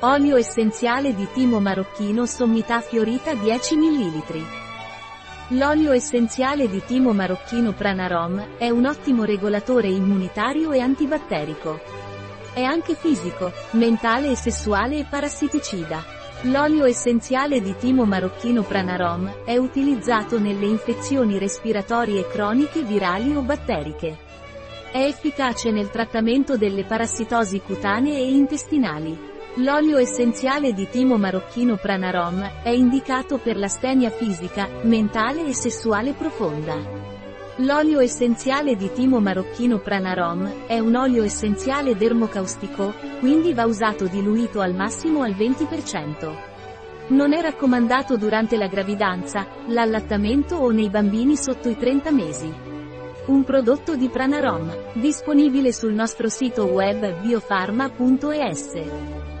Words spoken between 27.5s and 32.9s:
cutanee e intestinali. L'olio essenziale di timo marocchino Pranarom è